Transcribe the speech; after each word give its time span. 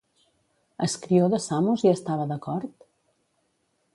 Escrió 0.85 1.27
de 1.33 1.41
Samos 1.43 1.85
hi 1.85 1.91
estava 1.93 2.27
d'acord? 2.33 2.89